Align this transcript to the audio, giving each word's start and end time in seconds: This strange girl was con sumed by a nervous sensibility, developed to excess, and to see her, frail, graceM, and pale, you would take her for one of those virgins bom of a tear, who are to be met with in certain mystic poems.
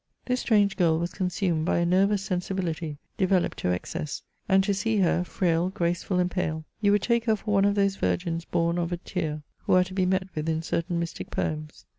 This 0.25 0.39
strange 0.39 0.77
girl 0.77 0.97
was 0.97 1.13
con 1.13 1.29
sumed 1.29 1.63
by 1.63 1.77
a 1.77 1.85
nervous 1.85 2.23
sensibility, 2.23 2.97
developed 3.17 3.59
to 3.59 3.69
excess, 3.69 4.23
and 4.49 4.63
to 4.63 4.73
see 4.73 4.97
her, 4.97 5.23
frail, 5.23 5.69
graceM, 5.69 6.19
and 6.19 6.31
pale, 6.31 6.65
you 6.81 6.91
would 6.91 7.03
take 7.03 7.25
her 7.25 7.35
for 7.35 7.51
one 7.53 7.65
of 7.65 7.75
those 7.75 7.97
virgins 7.97 8.43
bom 8.43 8.79
of 8.79 8.91
a 8.91 8.97
tear, 8.97 9.43
who 9.59 9.73
are 9.73 9.83
to 9.83 9.93
be 9.93 10.07
met 10.07 10.27
with 10.33 10.49
in 10.49 10.63
certain 10.63 10.97
mystic 10.97 11.29
poems. 11.29 11.85